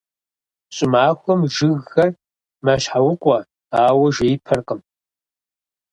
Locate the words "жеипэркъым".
4.15-4.81